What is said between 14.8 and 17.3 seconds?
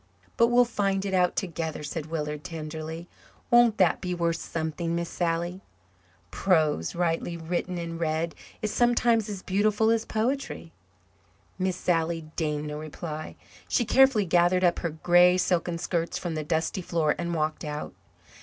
grey silken skirts from the dusty floor